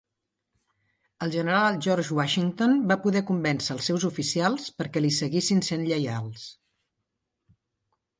[1.25, 6.47] El general George Washington va poder convèncer els seus oficials perquè li seguissin sent lleials.